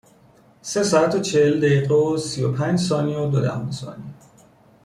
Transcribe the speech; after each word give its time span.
سه 0.61 0.83
ساعت 0.83 1.15
و 1.15 1.19
چهل 1.19 1.57
دقیقه 1.59 1.93
و 1.95 2.17
سی 2.17 2.43
و 2.43 2.51
پنج 2.51 2.79
ثانیه 2.79 3.17
و 3.19 3.29
دو 3.31 3.41
دهم 3.41 3.71
ثانیه 3.71 4.13